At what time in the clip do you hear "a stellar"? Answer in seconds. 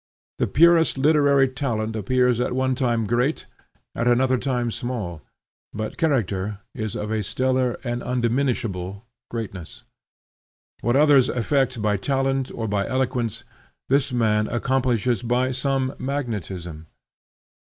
7.11-7.77